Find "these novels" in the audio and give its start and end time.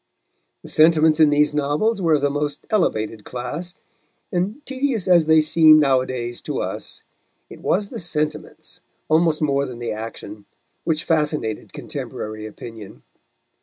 1.29-2.01